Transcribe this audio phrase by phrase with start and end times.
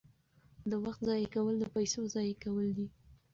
[0.69, 2.87] د وخت ضایع کول د پیسو ضایع کول دي.